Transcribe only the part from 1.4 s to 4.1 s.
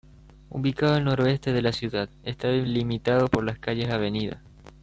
de la ciudad, está delimitado por las calles Av.